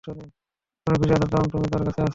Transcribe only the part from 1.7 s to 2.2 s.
তার কাছে আছে।